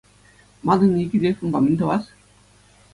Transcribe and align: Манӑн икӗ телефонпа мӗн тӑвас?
Манӑн 0.65 0.91
икӗ 1.03 1.17
телефонпа 1.21 1.59
мӗн 1.63 1.73
тӑвас? 1.79 2.03